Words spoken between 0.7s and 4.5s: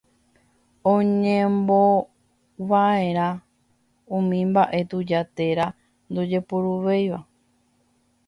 oñemombova'erã umi